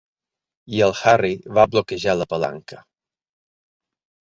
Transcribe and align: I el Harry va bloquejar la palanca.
I 0.77 0.81
el 0.85 0.95
Harry 1.09 1.35
va 1.59 1.67
bloquejar 1.75 2.17
la 2.23 2.29
palanca. 2.33 2.83